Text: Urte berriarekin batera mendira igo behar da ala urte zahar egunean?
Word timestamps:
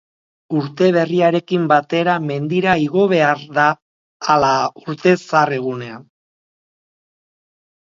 Urte 0.61 0.87
berriarekin 0.95 1.67
batera 1.73 2.15
mendira 2.25 2.75
igo 2.87 3.05
behar 3.13 3.45
da 3.61 3.69
ala 4.37 4.51
urte 4.83 5.17
zahar 5.23 5.57
egunean? 5.63 6.13